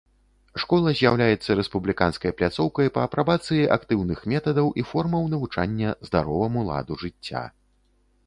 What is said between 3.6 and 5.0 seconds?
актыўных метадаў і